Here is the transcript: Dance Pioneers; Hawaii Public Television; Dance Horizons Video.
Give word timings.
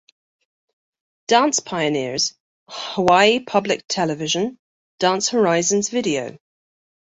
Dance 1.27 1.59
Pioneers; 1.59 2.33
Hawaii 2.67 3.39
Public 3.41 3.83
Television; 3.87 4.57
Dance 4.97 5.29
Horizons 5.29 5.89
Video. 5.89 6.39